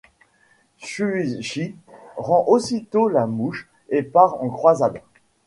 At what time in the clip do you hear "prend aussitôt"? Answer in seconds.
2.15-3.07